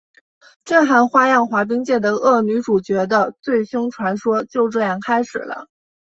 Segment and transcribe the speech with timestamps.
[0.65, 5.67] 震撼花样滑冰界的恶女主角的最凶传说就这样开始了！